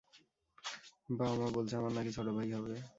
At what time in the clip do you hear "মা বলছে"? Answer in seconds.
1.39-1.73